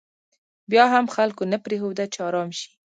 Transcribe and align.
بیا 0.71 0.85
هم 0.93 1.05
خلکو 1.15 1.43
نه 1.51 1.57
پرېښوده 1.65 2.05
چې 2.13 2.19
ارام 2.27 2.49
شي. 2.59 2.69